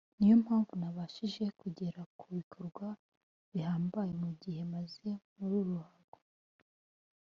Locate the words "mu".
4.23-4.29